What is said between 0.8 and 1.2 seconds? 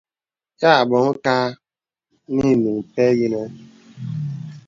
bɔ̀ŋ